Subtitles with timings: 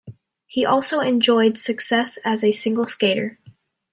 [0.47, 3.37] He also enjoyed success as a single skater.